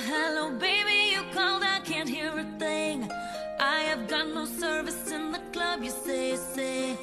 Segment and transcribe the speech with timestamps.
[0.00, 3.08] hello, baby, you called, I can't hear a thing.
[3.58, 6.94] I have got no service in the club, you say, say.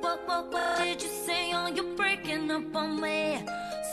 [0.00, 1.52] What, what, what did you say?
[1.54, 3.42] Oh, you're breaking up on me.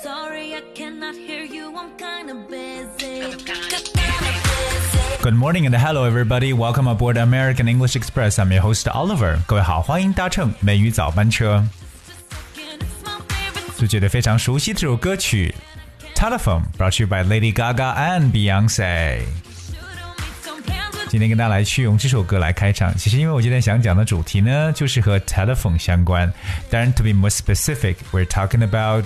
[0.01, 3.35] Sorry, I cannot hear you, I'm kinda busy.
[5.21, 6.51] Good morning and hello everybody.
[6.53, 8.39] Welcome aboard American English Express.
[8.39, 9.39] I'm your host Oliver.
[9.47, 11.63] 各位好，欢迎搭乘美语早班车。
[13.77, 15.53] 就觉得非常熟悉这首歌曲《
[16.17, 19.21] Telephone》，brought to you by Lady Gaga and Beyonce。
[21.09, 22.95] 今天跟大家来去用这首歌来开场。
[22.97, 26.31] 其实因为我今天想讲的主题呢，就是和 telephone 相关。
[26.71, 29.05] 当然，to be more specific, we're talking about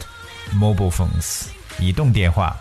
[0.54, 1.48] mobile phones，
[1.80, 2.56] 移动电话。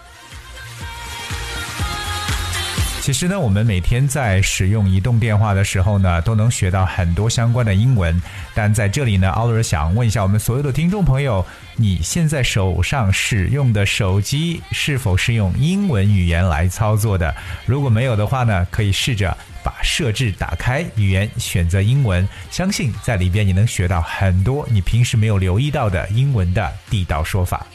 [3.02, 8.22] 其实呢，我们每天在使用移动电话的时候呢，都能学到很多相关的英文。
[8.54, 11.44] 但在这里呢，奥尔想问一下我们所有的听众朋友，
[11.76, 17.36] 你现在手上使用的手机是否是用英文语言来操作的？
[17.66, 27.66] 如果没有的话呢，可以试着把设置打开，语言选择英文，相信在里边你能学到很多你平时没有留意到的英文的地道说法。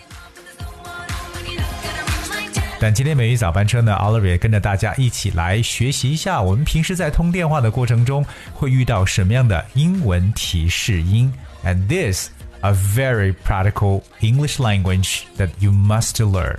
[2.79, 11.33] 但今天美语早班车呢，Oliver 也跟着大家一起来学习一下，我们平时在通电话的过程中会遇到什么样的英文提示音
[11.65, 12.29] ，and this
[12.61, 16.59] a very practical English language that you must learn.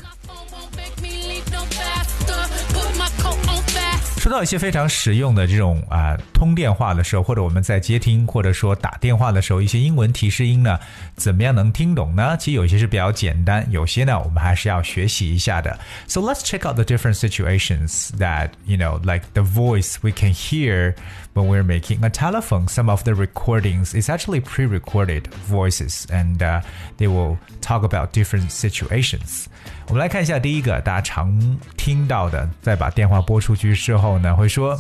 [4.27, 10.79] 说到一些非常实用的这种啊、呃、通电话的时候，或者我们在接听或者说打电话的时候，一些英文提示音呢，
[11.17, 12.37] 怎么样能听懂呢？
[12.39, 15.77] 其实有些是比较简单，有些呢我们还是要学习一下的。
[16.07, 20.95] So let's check out the different situations that you know, like the voice we can hear
[21.35, 22.69] when we're making a telephone.
[22.69, 26.61] Some of the recordings is actually pre-recorded voices, and uh,
[26.99, 29.47] they will talk about different situations.
[29.89, 34.79] 我们来看一下第一个大家常听到的，在把电话拨出去之后 呢，会说，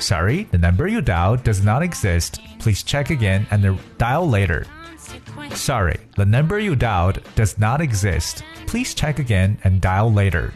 [0.00, 2.34] Sorry, the number you dialed does not exist.
[2.58, 4.64] Please check again and dial later.
[5.54, 8.42] Sorry, the number you dialed does not exist.
[8.66, 10.50] Please check again and dial later.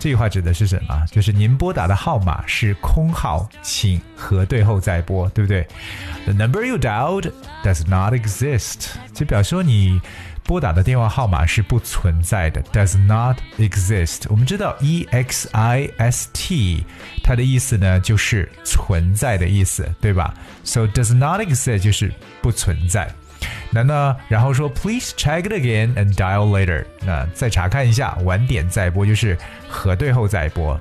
[0.00, 1.06] 这句话指的是什么？
[1.10, 5.66] 就是您拨打的号码是空号，请核对后再拨，对不对？
[6.24, 7.30] The number you dialed
[7.62, 10.00] does not exist，就表示说你
[10.48, 14.26] 拨打的电话号码是不存在的，does not exist。
[14.28, 16.84] 我们知道 e x i s t，
[17.22, 20.34] 它的意思呢就是存在的意思，对吧？
[20.64, 22.12] So does not exist 就是
[22.42, 23.10] 不存在。
[23.70, 26.84] 那呢，然后说 Please check it again and dial later。
[27.04, 29.36] 那再查看一下，晚点再拨，就是
[29.68, 30.78] 核对后再拨。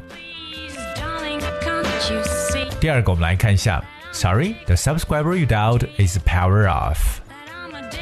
[2.79, 7.21] 第二个，我们来看一下，Sorry, the subscriber you dialed is power off.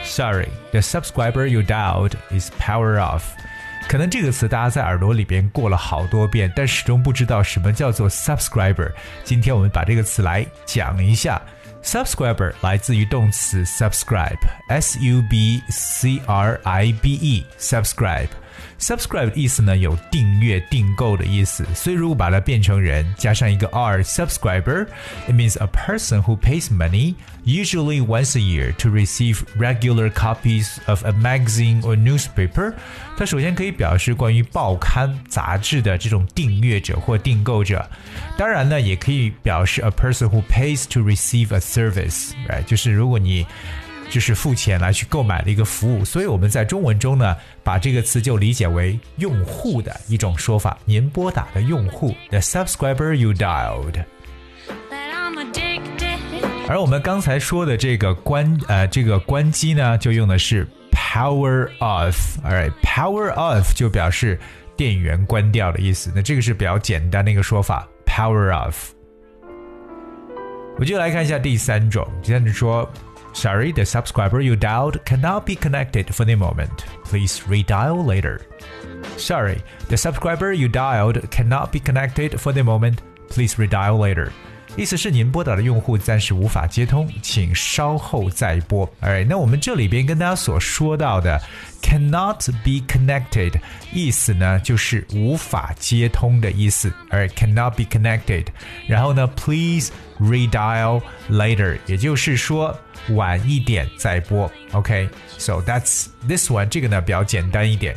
[0.05, 3.23] Sorry, the subscriber you dialed is power off.
[3.87, 8.91] 可能这个词大家在耳朵里边过了好多遍，但始终不知道什么叫做 subscriber。
[9.23, 11.41] 今天我们把这个词来讲一下。
[11.83, 18.29] Subscriber 来自于动词 subscribe，s u b c r i b e，subscribe。
[18.79, 27.13] subscribe 的意思呢有订阅、订购的意思，所以如果把它变成人，加上一个 r，subscriber，it means a person who pays money
[27.45, 32.73] usually once a year to receive regular copies of a magazine or newspaper。
[33.17, 37.87] 它首先可以表示关于报刊、杂志的这种订阅者或订购者，
[38.37, 42.63] 当然呢，也可以表示 a person who pays to receive a service，right？
[42.65, 43.45] 就是如果你
[44.08, 50.78] 就是付钱来去购买的一个服务，所以我们在中文中呢，把这个词就理解为用户的一种说法。
[50.84, 54.04] 您拨打的用户，the subscriber you dialed。
[56.68, 62.38] 而我们刚才说的这个关呃这个关机呢，就用的是 power off。
[62.44, 64.38] All right，power off 就表示
[64.76, 66.10] 电源关掉的意思。
[66.14, 68.74] 那这个是比较简单的一个说法，power off。
[70.78, 72.88] 我就来看一下第三种，第三种说。
[73.36, 76.86] Sorry, the subscriber you dialed cannot be connected for the moment.
[77.04, 78.46] Please redial later.
[79.18, 83.02] Sorry, the subscriber you dialed cannot be connected for the moment.
[83.28, 84.32] Please redial later.
[84.76, 88.86] 意思是您拨打的用户暂时无法接通，请稍后再拨。
[89.00, 91.40] Alright，那我们这里边跟大家所说到的
[91.82, 93.52] cannot be connected，
[93.92, 96.92] 意思呢就是无法接通的意思。
[97.10, 98.46] Alright，cannot be connected。
[98.86, 99.90] 然后呢，please
[100.20, 101.00] redial
[101.30, 102.78] later，也就是说
[103.10, 104.50] 晚一点再拨。
[104.72, 105.64] OK，so、okay?
[105.64, 107.96] that's this one，这个呢比较简单一点。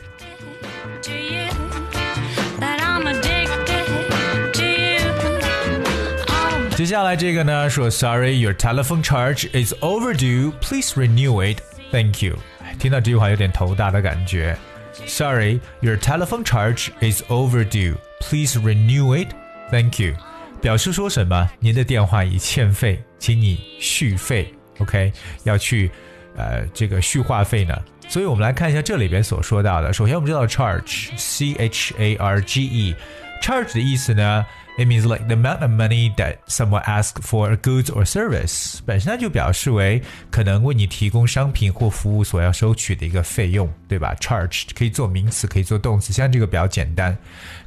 [6.79, 10.53] 接下来这个呢说，Sorry, your telephone charge is overdue.
[10.61, 11.59] Please renew it.
[11.91, 12.37] Thank you.
[12.79, 14.57] 听到这句话有点头大的感觉。
[15.05, 17.97] Sorry, your telephone charge is overdue.
[18.21, 19.27] Please renew it.
[19.69, 20.15] Thank you.
[20.61, 21.49] 表示说什么？
[21.59, 24.53] 您的电话已欠费，请你续费。
[24.77, 25.11] OK，
[25.43, 25.91] 要去
[26.37, 27.77] 呃这个续话费呢。
[28.07, 29.91] 所以我们来看一下这里边所说到的。
[29.91, 32.95] 首先我们知道 charge，c h a r g e
[33.38, 34.44] e，charge 的意思呢？
[34.76, 40.02] It means like the amount of money that someone asks for a goods or service，本身它就表示为
[40.32, 44.16] 可能为你提供商品或服务所要收取的一个费用，对吧？
[44.20, 47.16] Charge 可以做名词，可以做动词，像这个比较简单。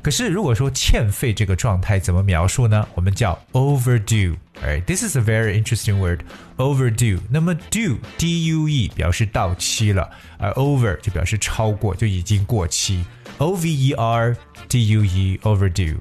[0.01, 2.85] 可是如果说欠费这个状态怎么描述呢？
[2.93, 6.21] 我们叫 overdue。Alright, this is a very interesting word,
[6.57, 7.19] overdue.
[7.29, 10.09] 那么 due, d-u-e 表示到期了，
[10.39, 13.05] 而 over 就表示超过，就已经过期。
[13.39, 15.97] O-V-E-R-D-U-E, overdue.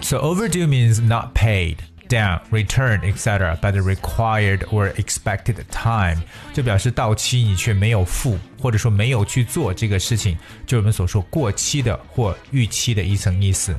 [0.00, 1.76] So overdue means not paid,
[2.08, 3.56] down, return, etc.
[3.62, 6.18] by the required or expected time，
[6.52, 10.36] 就表示到期你却没有付，或者说没有去做这个事情，
[10.66, 13.74] 就是我们所说过期的或逾期的一层意思。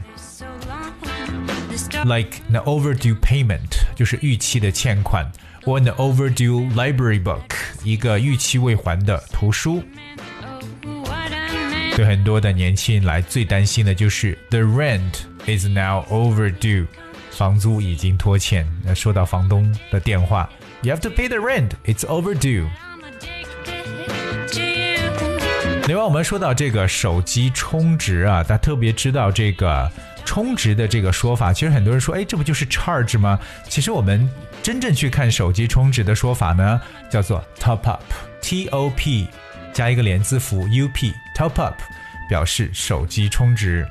[2.03, 5.31] Like an overdue payment，就是逾期的欠款，
[5.65, 7.41] or an overdue library book，
[7.83, 9.83] 一个逾期未还的图书。
[11.98, 15.14] 对很多的年轻人来，最担心的就是 the rent
[15.48, 16.86] is now overdue，
[17.32, 18.64] 房租已经拖欠。
[18.84, 20.48] 那收到房东的电话
[20.82, 22.68] ，you have to pay the rent，it's overdue。
[25.88, 29.90] 另外，我们说到这个手机充值啊，大家特别知道这个
[30.24, 31.52] 充值的这个说法。
[31.52, 33.36] 其实很多人说，哎，这不就是 charge 吗？
[33.68, 34.30] 其实我们
[34.62, 36.80] 真正去看手机充值的说法呢，
[37.10, 39.26] 叫做 top up，T O P。
[39.78, 41.80] 加一个连字符 up top up，
[42.28, 43.86] 表示手机充值。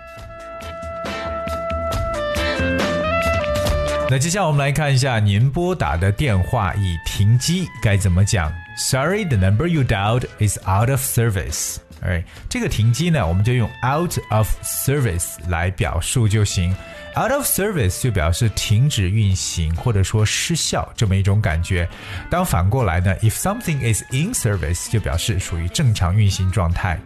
[4.10, 8.52] 那接下来我们来看一下您拨打的电话已停机该怎么讲。
[8.76, 11.78] Sorry, the number you dialed is out of service.
[12.02, 16.76] Alright，这个停机呢，我们就用 out of service 来表述就行。
[17.16, 21.90] Out of service 就表示停止运行或者说失效这么一种感觉。
[22.30, 27.00] 当反过来呢，if something is in service 就表示属于正常运行状态。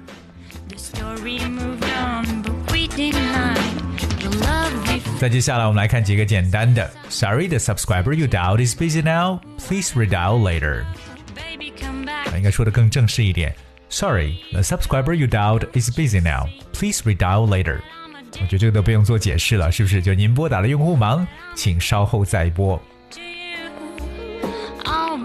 [5.18, 6.92] 再接下来我们来看几个简单的。
[7.08, 9.40] Sorry, the subscriber you dialed is busy now.
[9.58, 10.84] Please redial later.
[12.36, 13.56] 应该说的更正式一点。
[13.94, 16.48] Sorry, the subscriber you dialed is busy now.
[16.72, 17.82] Please redial later.
[18.40, 20.02] 我觉得这个都不用做解释了，是不是？
[20.02, 22.82] 就您拨打的用户忙，请稍后再拨。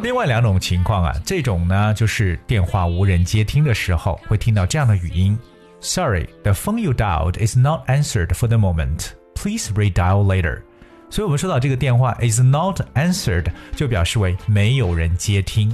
[0.03, 5.39] 另外两种情况啊，这种呢就是电话无人接听的时候，会听到这样的语音
[5.81, 9.11] ：Sorry, the phone you dialed is not answered for the moment.
[9.37, 10.63] Please redial later.
[11.09, 13.47] 所以我们说到这个电话 is not answered，
[13.77, 15.73] 就表示为没有人接听。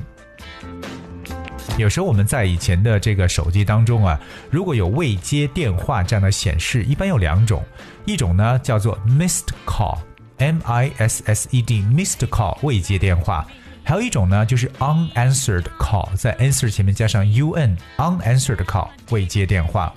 [1.79, 4.21] 有时候我们在以前的这个手机当中啊，
[4.51, 7.65] 如果有未接电话这样的显示，一般有两种，
[8.05, 13.47] 一种呢叫做 missed call，M I S S E D missed call 未接电话，
[13.83, 19.93] 还有一种呢就是 unanswered call，在 answer 前面加上 u n unanswered call 未接电话。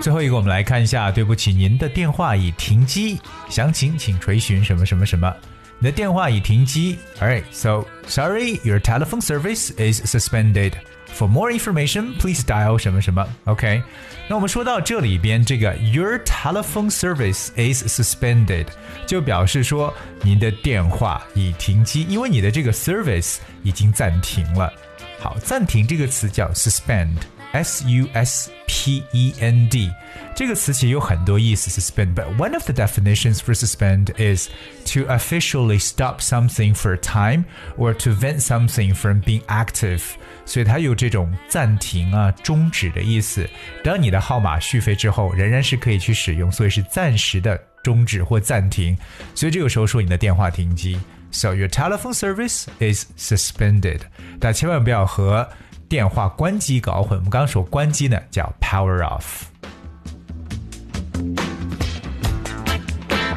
[0.00, 5.32] 最后一个，我们来看一下，对不起，您的电话已停机，详情请垂询什么什么什么。
[5.78, 6.98] 你的电话已停机。
[7.20, 10.72] Alright, so sorry, your telephone service is suspended.
[11.14, 13.26] For more information, please dial 什么什么。
[13.44, 13.82] OK，
[14.28, 18.66] 那我们说到这里边，这个 your telephone service is suspended
[19.06, 24.70] 就表示说您的电话已停机，因为你的这个 service 已经暂停了。
[25.18, 27.16] 好，暂停这个词叫 suspend。
[27.55, 29.91] S U S P E N D
[30.33, 34.47] 这个词其实有很多意思，suspend。But one of the definitions for suspend is
[34.93, 37.43] to officially stop something for a time
[37.77, 40.01] or to prevent something from being active。
[40.45, 43.47] 所以它有这种暂停啊、终止的意思。
[43.83, 48.97] 当你的号码续费之后，仍然是可以去使用，所以是暂时的终止或暂停。
[49.35, 50.97] 所以这个时候说你的电话停机。
[51.33, 53.99] So your telephone service is suspended。
[54.39, 55.47] 但千万不要和
[55.88, 59.44] 电话关机搞混，我们刚刚说关机呢叫 power off。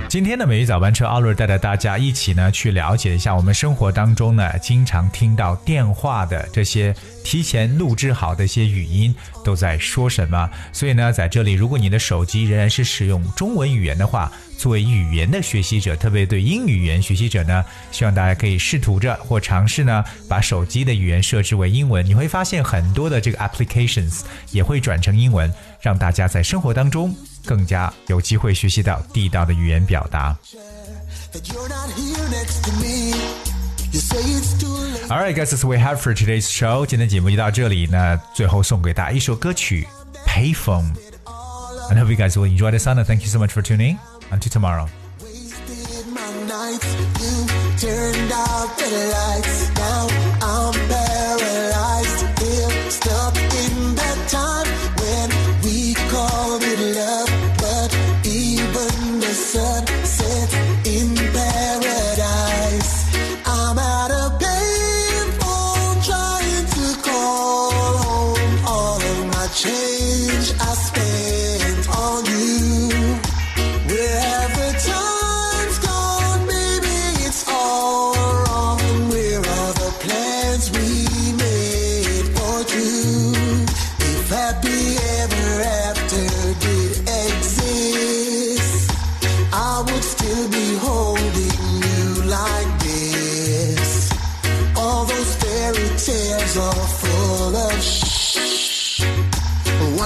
[0.09, 9.13] 今天的每日早班车，阿乐带着大家一起呢去了解一下我们生活当中呢经常听到电话的这些提前录制好的一些语音
[9.45, 10.49] 都在说什么。
[10.73, 27.15] 所以呢，在这里，如果你的手机仍然是使用中文语言的话，作为语言的学习者，特别对英语语言学习者呢，希望大家可以试图着或尝试呢把手机的语言设置为英文，你会发现很多的这个 applications 也会转成英文，让大家在生活当中。
[27.48, 30.36] 更加有机会学习到地道的语言表达。
[33.92, 35.08] You say it's too late.
[35.08, 36.84] All right, guys, that's what we have for today's show.
[36.84, 39.86] 今天节目就到这里，那最后送给大家一首歌曲《
[40.28, 42.96] Payphone》。And I hope you guys will enjoy the song.
[42.96, 43.98] And thank you so much for tuning.
[44.30, 44.88] Until tomorrow.
[45.22, 46.86] Wasted my nights.
[47.20, 47.46] You
[47.78, 49.70] turned out the lights.
[49.76, 50.08] Now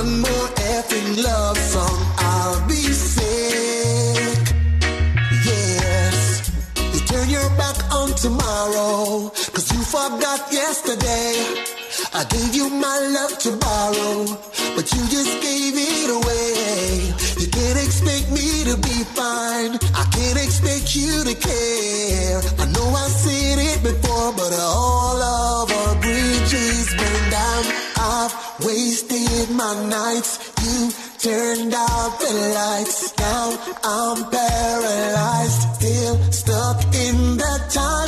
[0.04, 4.44] One more effing love song, I'll be sick.
[5.48, 6.52] Yes,
[6.94, 11.32] you turn your back on tomorrow, cause you forgot yesterday.
[12.14, 14.26] I gave you my love to borrow,
[14.76, 17.14] but you just gave it away.
[17.40, 19.80] You can't expect me to be fine.
[19.96, 22.42] I can't expect you to care.
[22.60, 23.08] I know I
[29.88, 30.40] nights.
[30.64, 33.14] You turned out the lights.
[33.18, 38.03] Now I'm paralyzed, still stuck in that time.